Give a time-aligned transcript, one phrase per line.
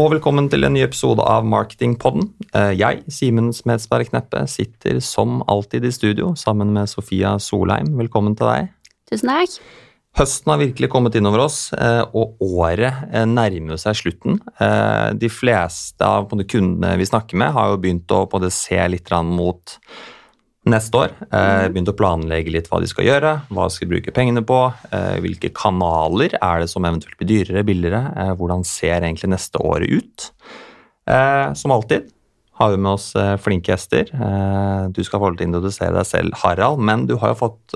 [0.00, 2.30] Og velkommen til en ny episode av Marketingpodden.
[2.56, 7.90] Eh, Jeg, Simen Smedsberg Kneppe, sitter som alltid i studio sammen med Sofia Solheim.
[7.98, 8.70] Velkommen til deg.
[9.10, 9.58] Tusen takk.
[10.16, 14.40] Høsten har virkelig kommet innover oss, eh, og året eh, nærmer seg slutten.
[15.20, 19.76] De fleste av kundene vi snakker med, har jo begynt å se litt mot
[20.68, 21.12] neste år.
[21.32, 24.58] Eh, Begynt å planlegge litt hva de skal gjøre, hva de skal bruke pengene på,
[24.92, 29.56] eh, hvilke kanaler er det som eventuelt blir dyrere, billigere, eh, hvordan ser egentlig neste
[29.64, 30.30] år ut.
[31.08, 32.10] Eh, Som alltid
[32.60, 34.10] har vi med oss eh, flinke gjester.
[34.12, 37.40] Eh, Du skal få lov til å introdusere deg selv, Harald, men du har jo
[37.48, 37.74] fått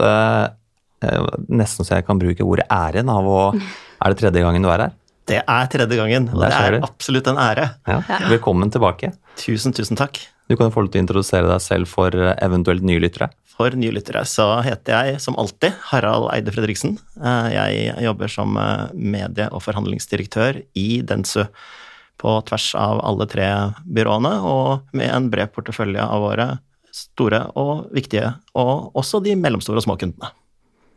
[1.52, 3.41] nesten så jeg kan bruke ordet æren av å
[4.05, 4.93] Er det tredje gangen du er her?
[5.27, 7.71] Det er tredje gangen, og det er absolutt en ære.
[7.88, 8.02] Ja.
[8.29, 9.15] Velkommen tilbake.
[9.41, 10.19] Tusen, tusen takk.
[10.48, 13.30] Du kan få lov til å introdusere deg selv for eh, eventuelt nye lyttere.
[13.54, 16.98] For nye lyttere så heter jeg som alltid Harald Eide Fredriksen.
[17.16, 21.46] Eh, Jeg jobber som eh, medie- og forhandlingsdirektør i Dentsu
[22.20, 23.48] på tvers av alle tre
[23.88, 26.48] byråene, og med en bred portefølje av våre
[26.95, 30.30] store og viktige, og også de mellomstore og små kundene.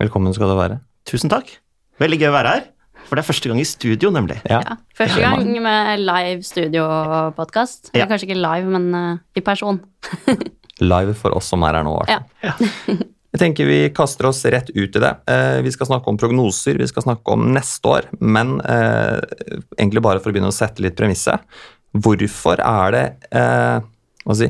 [0.03, 0.77] Velkommen skal du være.
[1.09, 1.55] Tusen takk.
[1.97, 2.67] Veldig gøy å være her,
[3.07, 4.37] for det er første gang i studio, nemlig.
[4.49, 4.59] Ja.
[4.65, 7.91] Ja, første gang med live studiopodkast.
[7.97, 8.05] Ja.
[8.09, 9.79] Kanskje ikke live, men uh, i person.
[10.77, 11.95] Live for oss som er her nå.
[12.05, 12.99] i hvert fall.
[12.99, 13.05] Ja.
[13.33, 15.09] Jeg tenker Vi kaster oss rett ut i det.
[15.29, 18.07] Eh, Vi skal snakke om prognoser, vi skal snakke om neste år.
[18.21, 19.17] Men eh,
[19.77, 21.41] egentlig bare for å begynne å sette litt premisset.
[21.97, 23.79] Hvorfor er det eh,
[24.35, 24.49] si,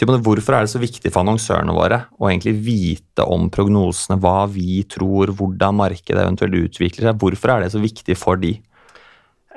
[0.00, 4.80] hvorfor er det så viktig for annonsørene våre å egentlig vite om prognosene, hva vi
[4.88, 7.20] tror, hvordan markedet eventuelt utvikler seg?
[7.20, 8.54] Hvorfor er det så viktig for de?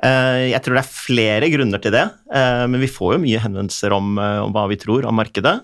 [0.02, 2.02] Eh, Jeg tror det er flere grunner til det,
[2.34, 5.54] eh, men vi får jo mye henvendelser om, eh, om hva vi tror om markedet.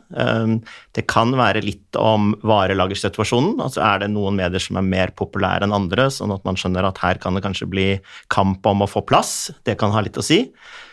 [0.95, 3.59] Det kan være litt om varelagersituasjonen.
[3.59, 6.87] altså Er det noen medier som er mer populære enn andre, sånn at man skjønner
[6.87, 9.51] at her kan det kanskje bli kamp om å få plass?
[9.65, 10.51] Det kan ha litt å si.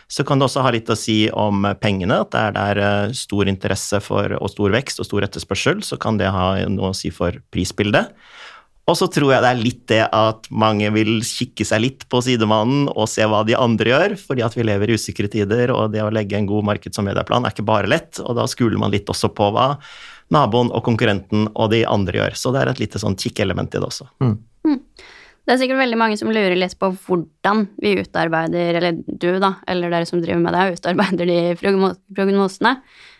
[0.08, 4.00] Så kan det også ha litt å si om pengene, at det er stor interesse
[4.00, 7.32] for, og stor vekst og stor etterspørsel, så kan det ha noe å si for
[7.50, 8.12] prisbildet.
[8.86, 12.20] Og så tror jeg det er litt det at mange vil kikke seg litt på
[12.22, 15.90] sidemannen og se hva de andre gjør, fordi at vi lever i usikre tider, og
[15.94, 18.78] det å legge en god markeds- og medieplan er ikke bare lett, og da skuler
[18.78, 19.72] man litt også på hva
[20.34, 22.38] naboen og konkurrenten og de andre gjør.
[22.38, 24.06] Så det er et lite sånn kikkelement i det også.
[25.46, 29.52] Det er sikkert veldig mange som lurer litt på hvordan vi utarbeider, eller du da,
[29.70, 32.72] eller dere som driver med det, utarbeider de prognosene.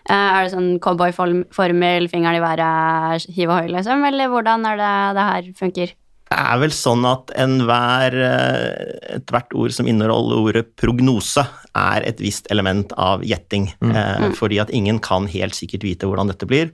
[0.07, 4.97] Eh, Er det sånn cowboyformel, fingeren i været, hiv ohoi, liksom, eller hvordan er det
[5.19, 5.95] det her funker?
[6.27, 11.45] Det er vel sånn at enhver eh, Ethvert ord som inneholder ordet prognose,
[11.77, 13.69] er et visst element av gjetting.
[13.85, 16.73] Eh, fordi at ingen kan helt sikkert vite hvordan dette blir.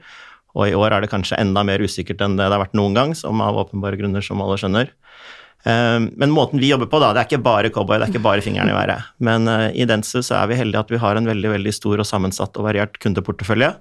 [0.57, 2.97] Og i år er det kanskje enda mer usikkert enn det det har vært noen
[2.97, 4.93] gang, som av åpenbare grunner, som alle skjønner.
[5.65, 8.25] Eh, Men måten vi jobber på, da, det er ikke bare cowboy, det er ikke
[8.25, 9.09] bare fingeren i været.
[9.23, 12.03] Men eh, i Dentsu så er vi heldige at vi har en veldig veldig stor
[12.03, 13.75] og sammensatt og variert kundeportefølje.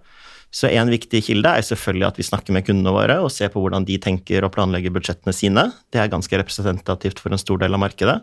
[0.52, 3.62] Så en viktig kilde er selvfølgelig at vi snakker med kundene våre og ser på
[3.64, 5.70] hvordan de tenker og planlegger budsjettene sine.
[5.96, 8.18] Det er ganske representativt for en stor del av markedet.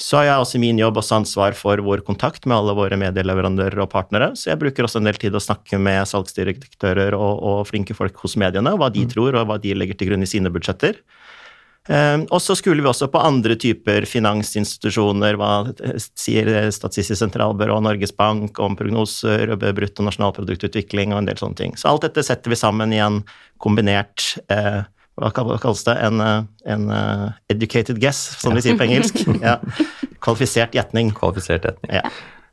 [0.00, 2.96] Så har jeg også i min jobb også ansvar for vår kontakt med alle våre
[2.98, 7.42] medieleverandører og partnere, så jeg bruker også en del tid å snakke med salgsdirektører og,
[7.44, 10.30] og flinke folk hos mediene, hva de tror og hva de legger til grunn i
[10.30, 10.96] sine budsjetter.
[11.90, 15.48] Eh, og så skulle vi også på andre typer finansinstitusjoner, hva
[16.14, 21.74] sier Statistisk sentralbyrå Norges Bank om prognoser, brutto nasjonalproduktutvikling og en del sånne ting.
[21.80, 23.22] Så alt dette setter vi sammen i en
[23.62, 24.84] kombinert eh,
[25.18, 25.96] hva kalles det?
[26.06, 29.18] En, eh, en eh, educated guess, som de sier på engelsk.
[29.42, 29.58] Ja.
[30.22, 31.10] Kvalifisert gjetning.
[31.18, 31.98] Kvalifisert gjetning.
[31.98, 32.06] Ja.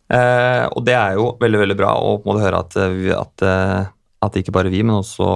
[0.09, 3.13] Eh, og det er jo veldig veldig bra å på en måte høre at, vi-
[3.13, 3.45] at,
[4.25, 5.29] at ikke bare vi, men også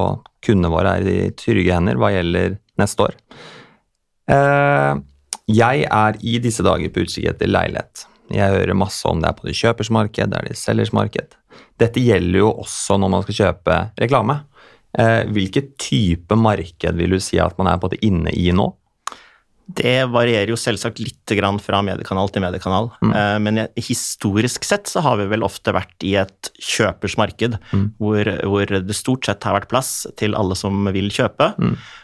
[0.44, 3.16] kundene våre er i trygge hender hva gjelder neste år.
[4.32, 4.94] Eh,
[5.54, 8.06] jeg er i disse dager på utkikk etter leilighet.
[8.34, 11.36] Jeg hører masse om det er på det kjøpers marked, det er det selgers marked.
[11.82, 14.40] Dette gjelder jo også når man skal kjøpe reklame.
[14.94, 18.70] Eh, hvilket type marked vil du si at man er på det inne i nå?
[19.74, 23.44] Det varierer jo selvsagt litt grann fra mediekanal til mediekanal, Mm.
[23.44, 27.58] men historisk sett så har vi vel ofte vært i et kjøpersmarked,
[27.98, 31.54] hvor, hvor det stort sett har vært plass til alle som vil kjøpe.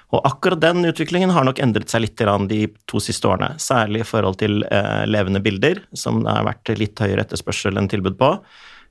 [0.09, 4.01] Og akkurat den utviklingen har nok endret seg litt grann de to siste årene, særlig
[4.01, 8.17] i forhold til eh, levende bilder, som det har vært litt høyere etterspørsel enn tilbud
[8.17, 8.31] på.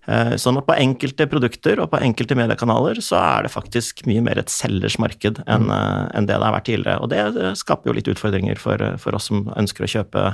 [0.08, 4.22] Eh, Sånn at på enkelte produkter og på enkelte mediekanaler så er det faktisk mye
[4.24, 7.02] mer et selgers marked enn eh, enn det det har vært tidligere.
[7.04, 10.24] Og det eh, skaper jo litt utfordringer for, for oss som ønsker å kjøpe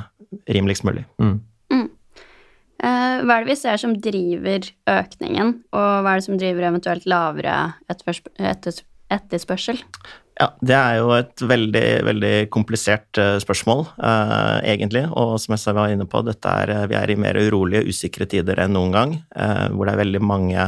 [0.50, 1.04] rimeligst mulig.
[1.22, 1.40] Mm.
[2.84, 7.06] Hva er det vi ser som driver økningen, og hva er det som driver eventuelt
[7.08, 7.54] lavere
[7.88, 8.82] etterspørs- etter-
[9.14, 9.78] etterspørsel?
[10.34, 15.04] Ja, Det er jo et veldig veldig komplisert uh, spørsmål, eh, egentlig.
[15.14, 18.74] Og som jeg var inne på, er, vi er i mer urolige, usikre tider enn
[18.74, 19.14] noen gang.
[19.36, 20.66] Eh, hvor det er veldig mange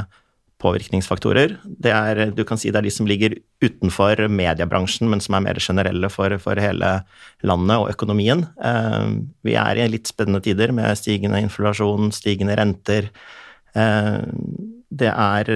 [0.62, 1.58] påvirkningsfaktorer.
[1.66, 5.44] Det er, du kan si det er de som ligger utenfor mediebransjen, men som er
[5.48, 6.92] mer generelle for, for hele
[7.44, 8.46] landet og økonomien.
[9.44, 13.10] Vi er i litt spennende tider med stigende inflasjon, stigende renter.
[13.76, 15.52] Det er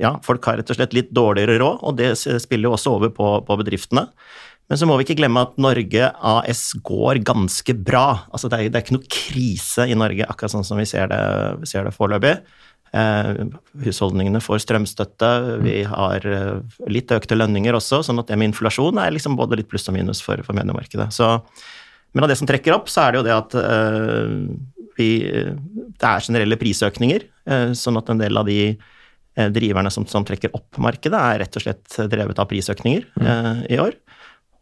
[0.00, 3.12] ja, folk har rett og slett litt dårligere råd, og det spiller jo også over
[3.14, 4.06] på, på, bedriftene.
[4.70, 8.24] Men så må vi ikke glemme at Norge AS går ganske bra.
[8.32, 11.10] Altså det, er, det er ikke noe krise i Norge, akkurat sånn som vi ser
[11.12, 11.18] det,
[11.68, 12.38] ser det foreløpig.
[12.96, 13.28] Eh,
[13.84, 15.30] husholdningene får strømstøtte,
[15.64, 19.60] vi har eh, litt økte lønninger også, sånn at det med inflasjon er liksom både
[19.60, 21.08] litt pluss og minus for, for mediemarkedet.
[21.12, 21.34] Så,
[22.12, 24.34] men av det som trekker opp, så er det jo det at eh,
[24.96, 28.82] vi, det er generelle prisøkninger, eh, sånn at en del av de Eh,
[29.32, 33.26] driverne som, som, trekker opp markedet, er rett og slett drevet av prisøkninger mm.
[33.26, 33.96] eh, i år.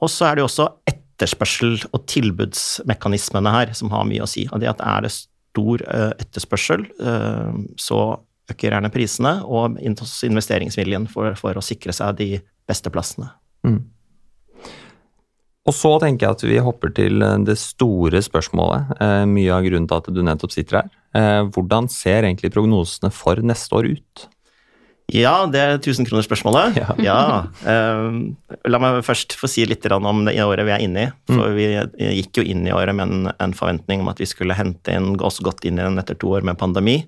[0.01, 4.47] Og så er det jo også etterspørsel og tilbudsmekanismene her som har mye å si.
[4.51, 8.01] Og det at er det stor eh, etterspørsel, eh, så
[8.51, 12.31] øker gjerne prisene og investeringsviljen for, for, å sikre seg de
[12.71, 13.31] beste plassene.
[13.67, 13.83] Mm.
[15.69, 18.97] Og så tenker jeg at vi hopper til eh, det store spørsmålet.
[18.97, 20.93] Eh, mye av grunnen til at du nettopp sitter her.
[21.15, 24.29] Eh, hvordan ser egentlig prognosene for neste år ut?
[25.15, 26.79] Ja, det er tusenkronersspørsmålet.
[26.81, 26.95] Ja.
[27.03, 27.19] ja.
[27.65, 28.33] Uh,
[28.71, 31.11] la meg først få si litt om det året vi er inne i.
[31.31, 31.59] For mm.
[31.59, 34.95] vi gikk jo inn i året med en, en, forventning om at vi skulle hente
[34.95, 37.01] inn, oss godt inn i den etter to år med pandemi.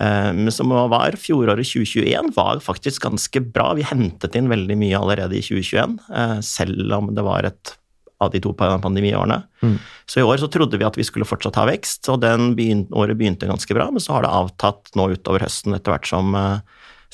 [0.00, 3.72] Uh, men som var fjoråret 2021 var faktisk ganske bra.
[3.78, 7.76] Vi hentet inn veldig mye allerede i 2021, uh, eh, selv om det var et
[8.22, 9.40] av de to pandemiårene.
[9.62, 9.76] Mm.
[10.06, 12.86] Så i år så trodde vi at vi skulle fortsatt ha vekst, og den begyn
[12.94, 16.34] året begynte ganske bra, men så har det avtatt nå utover høsten etter hvert som
[16.38, 16.62] uh,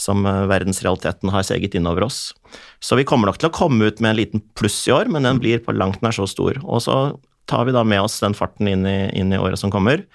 [0.00, 2.30] som eh, verdensrealiteten har seget innover oss.
[2.80, 5.28] Så vi kommer nok til å komme ut med en liten pluss i år, men
[5.28, 6.58] den blir på langt nær så stor.
[6.64, 6.96] Og så
[7.50, 10.06] tar vi da med oss den farten inn i, inn i året som kommer.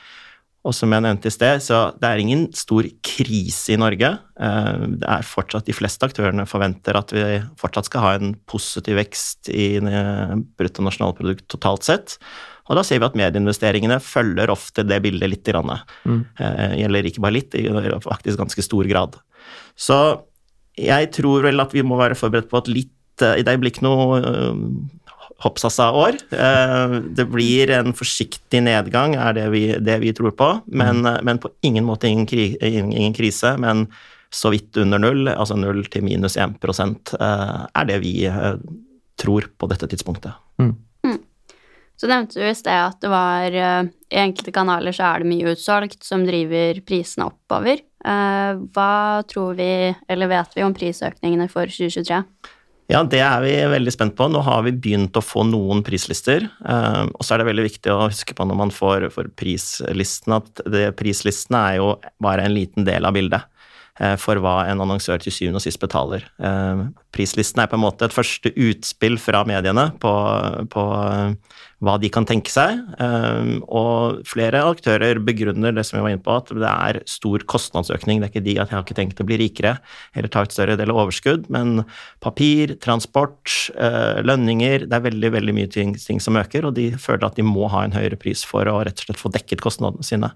[0.66, 4.16] Og som jeg nevnte i sted, så det er ingen stor krise i Norge.
[4.42, 7.28] Eh, det er fortsatt De fleste aktørene forventer at vi
[7.62, 12.18] fortsatt skal ha en positiv vekst i bruttonasjonalprodukt totalt sett.
[12.66, 15.52] Og da ser vi at medieinvesteringene følger ofte det bildet litt.
[15.54, 16.22] Mm.
[16.42, 17.68] Eh, gjelder ikke bare litt, i
[18.02, 19.20] faktisk ganske stor grad.
[19.76, 20.00] Så
[20.76, 23.86] jeg tror vel at vi må være forberedt på at litt eh, Det blir ikke
[23.86, 24.56] noe uh,
[25.46, 26.18] hoppsassa-år.
[26.32, 31.24] Uh, det blir en forsiktig nedgang, er det vi, det vi tror på, men, mm.
[31.28, 33.56] men, på ingen måte ingen, kri, ingen, ingen, krise.
[33.62, 33.88] Men
[34.36, 38.18] så vidt under null, altså null til minus 1 uh, er det vi
[39.16, 40.36] tror på dette tidspunktet.
[40.60, 40.74] Mm.
[41.08, 41.20] Mm.
[41.96, 45.54] Så nevnte du i sted at det var i enkelte kanaler så er det mye
[45.54, 47.80] utsolgt som driver prisene oppover.
[48.06, 49.72] Eh, hva tror vi,
[50.12, 52.22] eller vet vi, om prisøkningene for 2023?
[52.92, 54.28] Ja, det er vi veldig spent på.
[54.30, 56.46] Nå har vi begynt å få noen prislister.
[56.46, 59.08] Eh, og så er det veldig viktig å huske på når man får,
[59.40, 63.50] prislisten, at det, prislistene er jo bare en liten del av bildet.
[63.96, 66.26] Eh, for hva en annonsør til syvende og sist betaler.
[66.44, 66.82] Eh,
[67.16, 70.12] prislisten er på en måte et første utspill fra mediene på,
[70.74, 72.82] på eh, hva de kan tenke seg.
[73.68, 78.20] Og flere aktører begrunner det som vi var inne på, at det er stor kostnadsøkning.
[78.20, 79.76] Det er ikke de at jeg har ikke tenkt å bli rikere
[80.16, 81.84] eller ta et større del av overskudd, men
[82.24, 83.52] papir, transport,
[84.26, 87.46] lønninger Det er veldig veldig mye ting, ting som øker, og de føler at de
[87.46, 90.32] må ha en høyere pris for å rett og slett få dekket kostnadene sine.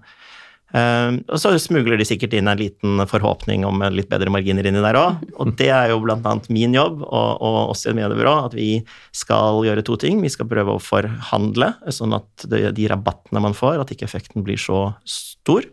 [0.70, 4.82] Uh, og så smugler de sikkert inn en liten forhåpning om litt bedre marginer inni
[4.84, 5.24] der òg.
[5.42, 6.36] Og det er jo bl.a.
[6.52, 8.70] min jobb, og, og oss i mediebyrå, at vi
[9.16, 10.22] skal gjøre to ting.
[10.22, 14.60] Vi skal prøve å forhandle, sånn at de rabattene man får, at ikke effekten blir
[14.60, 15.66] så stor.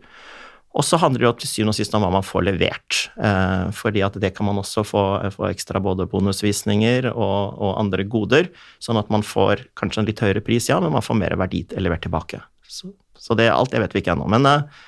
[0.76, 2.98] Og så handler det jo til syvende og sist om hva man får levert.
[3.16, 8.04] Uh, fordi at det kan man også få, få ekstra både bonusvisninger og, og, andre
[8.06, 8.50] goder,
[8.82, 11.64] sånn at man får kanskje en litt høyere pris, ja, men man får mer verdi
[11.80, 12.42] levert tilbake.
[12.68, 14.28] Så, så det, alt det vet vi ikke ennå.
[14.30, 14.86] Men uh,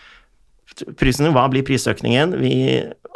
[1.01, 2.37] Prisen, hva blir prisøkningen?
[2.39, 2.55] Vi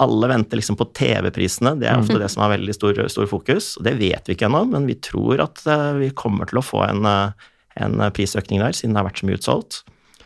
[0.02, 1.76] alle venter liksom på TV-prisene.
[1.78, 2.22] Det er ofte mm.
[2.24, 3.74] det som har veldig stor, stor fokus.
[3.84, 6.82] Det vet vi ikke ennå, men vi tror at uh, vi kommer til å få
[6.88, 9.84] en, uh, en, prisøkning der, siden det har vært så mye utsolgt.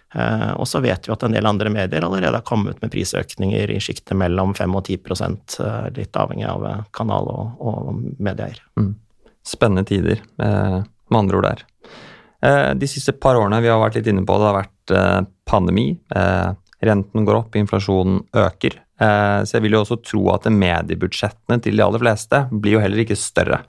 [0.08, 3.76] Og så vet vi at en del andre medier allerede har kommet med prisøkninger i
[3.76, 5.58] sjiktet mellom 5 og 10%
[5.98, 6.64] litt avhengig av
[6.96, 8.62] kanal og, og medieeier.
[8.80, 8.94] Mm.
[9.44, 11.66] Spennende tider, med andre ord der.
[12.40, 14.92] De siste par årene vi har vært litt inne på, det har vært
[15.48, 15.88] pandemi.
[16.78, 18.76] Renten går opp, inflasjonen øker.
[18.98, 22.82] Eh, så jeg vil jo også tro at mediebudsjettene til de aller fleste blir jo
[22.82, 23.62] heller ikke større.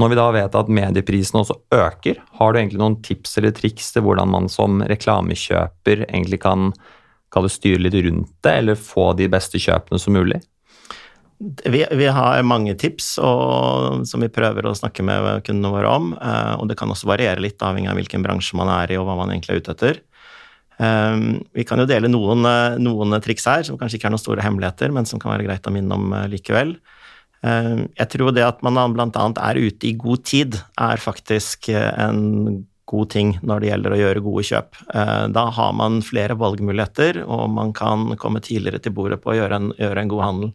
[0.00, 3.92] Når vi da vet at medieprisene også øker, har du egentlig noen tips eller triks
[3.92, 6.72] til hvordan man som reklamekjøper egentlig kan
[7.52, 10.40] styre litt rundt det, eller få de beste kjøpene som mulig?
[11.42, 16.12] Vi, vi, har mange tips og, som vi prøver å snakke med kundene våre om.
[16.14, 19.08] Uh, og det kan også variere litt avhengig av hvilken bransje man er i og
[19.08, 20.00] hva man egentlig er ute etter.
[20.78, 22.46] Um, vi kan jo dele noen,
[22.82, 25.66] noen, triks her som kanskje ikke er noen store hemmeligheter, men som kan være greit
[25.66, 26.76] å minne om uh, likevel.
[27.42, 29.26] Uh, jeg tror det at man bl.a.
[29.42, 34.22] er ute i god tid, er faktisk en god ting når det gjelder å gjøre
[34.24, 34.80] gode kjøp.
[35.32, 39.58] Da har man flere valgmuligheter, og man kan komme tidligere til bordet på å gjøre
[39.58, 40.50] en, gjøre en god handel.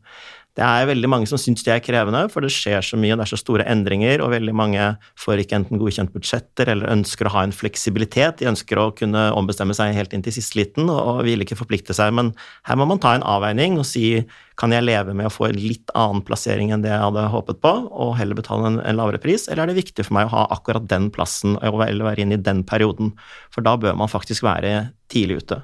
[0.57, 3.19] Det er veldig mange som syns det er krevende, for det skjer så mye, og
[3.19, 4.87] det er så store endringer, og veldig mange
[5.21, 8.39] får ikke enten godkjent budsjetter eller ønsker å ha en fleksibilitet.
[8.39, 11.93] De ønsker å kunne ombestemme seg helt inn til siste liten og vil ikke forplikte
[11.93, 12.15] seg.
[12.17, 12.33] Men
[12.65, 14.23] her må man ta en avveining og si
[14.57, 17.61] kan jeg leve med å få en litt annen plassering enn det jeg hadde håpet
[17.61, 20.33] på, og heller betale en, en lavere pris, eller er det viktig for meg å
[20.39, 23.13] ha akkurat den plassen eller være inne i den perioden?
[23.53, 25.61] For da bør man faktisk være tidlig ute.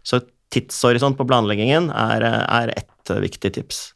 [0.00, 3.90] Så tidshorisont på planleggingen er, er ett viktig tips.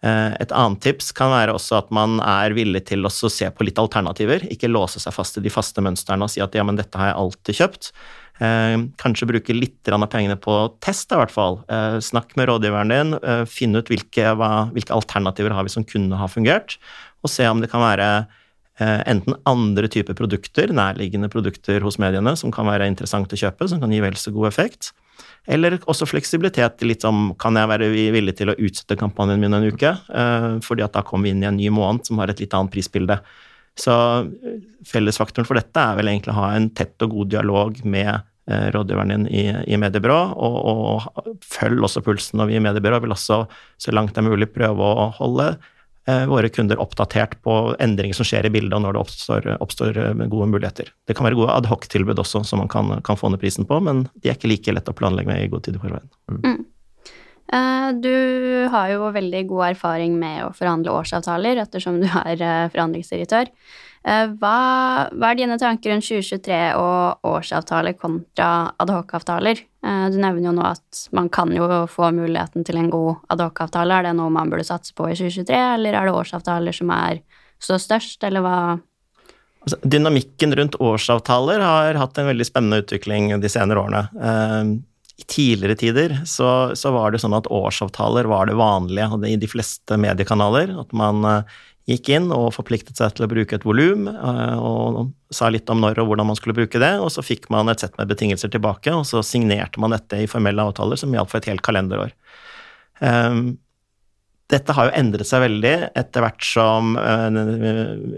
[0.00, 3.66] Eh, et annet tips kan være også at man er villig til å se på
[3.66, 4.46] litt alternativer.
[4.52, 7.12] Ikke låse seg fast i de faste mønstrene og si at ja, men dette har
[7.12, 7.90] jeg alltid kjøpt.
[8.40, 11.60] Eh, kanskje bruke litt av pengene på test, i hvert fall.
[11.68, 13.16] Eh, snakk med rådgiveren din,
[13.50, 14.32] finn ut hvilke,
[14.72, 16.78] hvilke, alternativer har vi som kunne ha fungert,
[17.20, 18.10] og se om det kan være
[18.80, 23.82] enten andre typer produkter, nærliggende produkter hos mediene, som kan være interessant å kjøpe, som
[23.82, 24.92] kan gi vel så god effekt
[25.46, 26.82] eller også fleksibilitet.
[26.82, 29.94] litt som Kan jeg være villig til å utsette kampanjen min en uke?
[30.08, 32.54] Eh, fordi at da kommer vi inn i en ny måned som har et litt
[32.54, 33.20] annet prisbilde.
[33.78, 33.94] Så
[34.26, 38.12] eh, fellesfaktoren for dette er vel egentlig å ha en tett og god dialog med
[38.12, 39.44] eh, rådgiveren din i,
[39.74, 42.38] i mediebyrå, og, og følg også pulsen.
[42.40, 43.44] når vi i mediebyrå vil også,
[43.80, 48.26] så langt det er mulig, prøve å holde Eh, våre kunder oppdatert på endringer som
[48.26, 50.88] skjer i bildet, og når det oppstår, oppstår eh, gode muligheter.
[51.06, 54.06] Det kan være gode adhoc-tilbud også, som man kan, kan, få ned prisen på, men
[54.16, 56.08] de er ikke like lett å planlegge med i god tid i forveien.
[56.32, 56.40] Mm.
[56.46, 56.64] Mm.
[57.58, 58.16] Eh, du
[58.72, 62.42] har jo veldig god erfaring med å forhandle årsavtaler, ettersom du er
[62.72, 63.52] forhandlingsdirektør.
[64.00, 64.56] Eh, hva,
[65.12, 69.60] hva, er dine tanker rundt 2023 og årsavtaler kontra adhoc-avtaler?
[69.84, 73.98] Eh, du nevner jo nå at man kan jo få muligheten til en god adhoc-avtale.
[73.98, 77.20] Er det noe man burde satse på i 2023, eller er det årsavtaler som er
[77.60, 78.58] så størst, eller hva?
[79.60, 84.06] Altså, dynamikken rundt årsavtaler har hatt en veldig spennende utvikling de senere årene.
[84.16, 84.78] Eh,
[85.20, 89.50] I tidligere tider så, så, var det sånn at årsavtaler var det vanlige i de
[89.52, 90.72] fleste mediekanaler.
[90.80, 91.20] At man
[91.88, 95.80] gikk inn og forpliktet seg til å bruke et volum, eh, og sa litt om
[95.82, 98.52] når og hvordan man skulle bruke det, og så fikk man et sett med betingelser
[98.52, 102.14] tilbake, og så signerte man dette i formelle avtaler som gjaldt for et helt kalenderår.
[104.50, 107.28] Dette har jo endret seg veldig etter hvert som uh,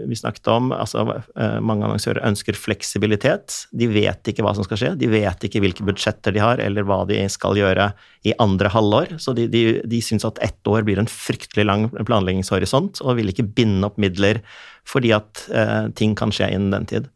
[0.09, 0.71] vi snakket om.
[0.73, 3.67] altså uh, Mange annonsører ønsker fleksibilitet.
[3.69, 4.91] De vet ikke hva som skal skje.
[4.97, 7.91] De vet ikke hvilke budsjetter de har, eller hva de skal gjøre
[8.25, 9.15] i andre halvår.
[9.21, 13.29] Så de, de, de syns at ett år blir en fryktelig lang planleggingshorisont, og vil
[13.33, 14.41] ikke binde opp midler
[14.89, 17.11] fordi at uh, ting kan skje innen den tid.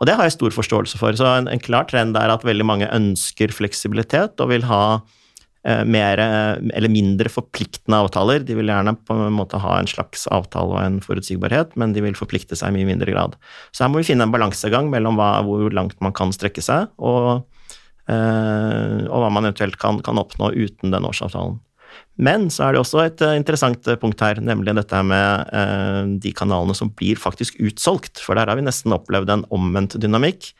[0.00, 1.14] Og det har jeg stor forståelse for.
[1.14, 5.21] Så en, en klar trend er at veldig mange ønsker fleksibilitet og vil ha Eh,
[5.62, 8.42] mer eller mindre forpliktende avtaler.
[8.42, 12.02] De vil gjerne på en måte ha en slags avtale og en forutsigbarhet, men de
[12.02, 13.36] vil forplikte seg i mye mindre grad.
[13.70, 16.90] Så her må vi finne en balansegang mellom hva, hvor langt man kan strekke seg,
[16.98, 17.44] og,
[18.10, 21.60] øh, og hva man eventuelt kan, kan, oppnå uten den årsavtalen.
[22.16, 26.74] Men så er det også et eh, interessant punkt her, nemlig dette med de kanalene
[26.76, 28.18] som blir faktisk utsolgt.
[28.18, 30.50] For der har vi nesten opplevd en omvendt dynamikk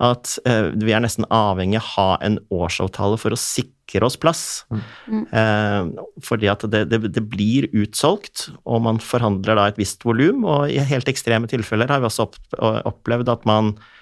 [0.00, 4.16] at eh, vi er nesten avhengig av å ha en årsavtale for å sikre oss
[4.20, 4.42] plass.
[4.72, 5.22] Mm.
[5.28, 10.46] Eh, fordi at det, det, det, blir utsolgt, og man forhandler da et visst volum.
[10.48, 12.30] Og i helt ekstreme tilfeller har vi også
[12.60, 13.99] opplevd at man Eh,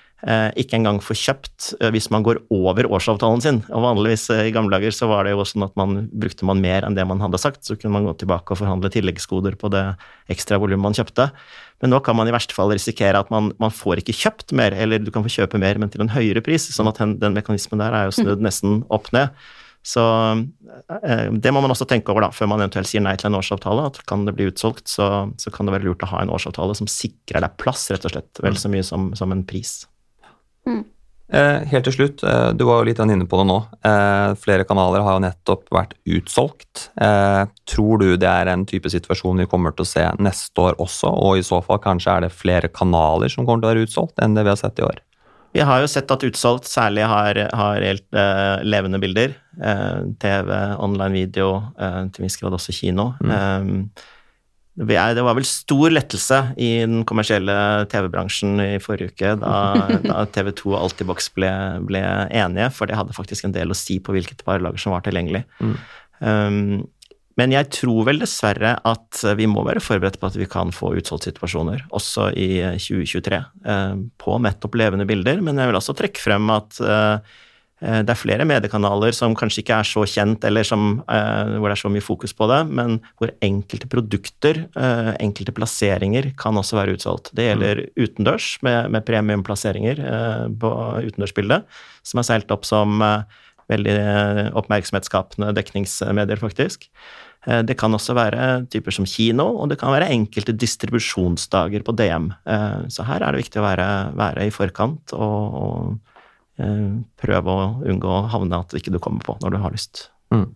[0.58, 3.60] ikke engang får kjøpt eh, hvis man går over årsavtalen sin.
[3.70, 6.58] Og vanligvis eh, i gamle dager så var det jo sånn at man brukte man
[6.62, 9.70] mer enn det man hadde sagt, så kunne man gå tilbake og forhandle tilleggskoder på
[9.70, 9.84] det
[10.32, 11.28] ekstra volumet man kjøpte.
[11.78, 14.74] Men nå kan man i verste fall risikere at man, man, får ikke kjøpt mer,
[14.74, 16.66] eller du kan få kjøpe mer, men til en høyere pris.
[16.74, 19.30] Sånn at den, den mekanismen der er jo snudd nesten opp ned.
[19.86, 20.02] Så
[21.38, 23.86] det må man også tenke over da, før man eventuelt sier nei til en årsavtale.
[23.88, 26.74] at Kan det bli utsolgt, så, så kan det være lurt å ha en årsavtale
[26.76, 28.42] som sikrer deg plass, rett og slett.
[28.42, 29.78] Vel så mye som, som en pris.
[30.68, 30.84] Mm.
[31.28, 33.58] Eh, helt til slutt, eh, du var jo litt inne på det nå.
[33.84, 36.88] Eh, flere kanaler har jo nettopp vært utsolgt.
[37.68, 41.12] Tror du det er en type situasjon vi kommer til å se neste år også,
[41.12, 44.24] og i så fall kanskje er det flere kanaler som kommer til å være utsolgt
[44.24, 45.02] enn det vi har sett i år?
[45.52, 49.32] Vi har jo sett at utsolgt særlig har, har helt uh, levende bilder.
[49.56, 51.48] Uh, TV, online video,
[51.80, 53.14] uh, til viss grad også kino.
[53.24, 53.32] Mm.
[53.32, 53.80] Um,
[54.78, 57.54] det var vel stor lettelse i den kommersielle
[57.90, 59.54] TV-bransjen i forrige uke da,
[60.10, 61.50] da TV 2 og Altibox ble,
[61.88, 65.02] ble, enige, for det hadde faktisk en del å si på hvilket varelager som var
[65.06, 65.42] tilgjengelig.
[65.58, 65.74] Mm.
[66.18, 66.86] Um,
[67.38, 70.96] Men jeg tror vel dessverre at vi må være forberedt på at vi kan få
[70.98, 72.48] utsolgtsituasjoner også i
[72.82, 73.38] 2023
[74.18, 75.38] på nettopp levende bilder.
[75.46, 77.36] Men jeg vil også trekke frem at Eh,
[77.78, 81.76] det er flere mediekanaler som kanskje ikke er så kjent, eller som, eh, hvor det
[81.76, 86.74] er så mye fokus på det, men hvor enkelte produkter, eh, enkelte plasseringer, kan også
[86.74, 87.30] være utsolgt.
[87.34, 87.92] Det gjelder mm.
[88.02, 90.02] utendørs, med, med premiumplasseringer
[90.58, 90.70] på
[91.06, 91.64] utendørsbildet,
[92.02, 92.98] som er seilt opp som
[93.68, 93.96] veldig
[94.56, 96.88] oppmerksomhetsskapende dekningsmedier, faktisk.
[97.46, 102.32] Det kan også være typer som kino, og det kan være enkelte distribusjonsdager på DM.
[102.90, 106.17] Så her er det viktig å være, være i forkant og, og Eh,
[106.58, 110.08] prøve å unngå å havne at ikke du kommer på når du har lyst.
[110.34, 110.48] Mm.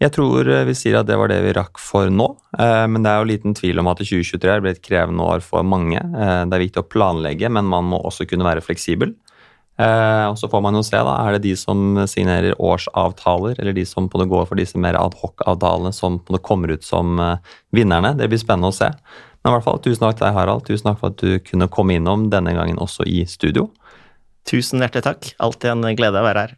[0.00, 3.04] Jeg tror eh, vi sier at det var det vi rakk for nå, eh, men
[3.04, 6.00] det er jo liten tvil om at 2023 blir et krevende år for mange.
[6.00, 9.12] Det er viktig å planlegge, men man må også kunne være fleksibel.
[9.80, 13.86] Og så får man jo se, da, er det de som signerer årsavtaler, eller de
[13.88, 17.16] som på det går for disse mer adhoc-avtalene som på det kommer ut som
[17.72, 18.10] vinnerne.
[18.18, 18.90] Det blir spennende å se.
[19.40, 20.66] Men i hvert fall, tusen takk til deg, Harald.
[20.68, 23.70] Tusen takk for at du kunne komme innom denne gangen også i studio.
[24.48, 25.32] Tusen hjertelig takk.
[25.42, 26.56] Alltid en glede å være her.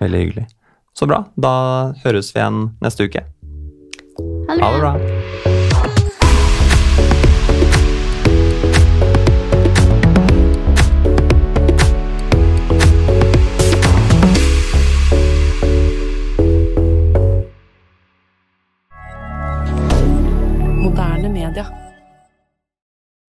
[0.00, 0.46] Veldig hyggelig.
[0.94, 1.24] Så bra.
[1.38, 1.52] Da
[2.04, 3.26] høres vi igjen neste uke.
[4.48, 5.57] Ha det bra.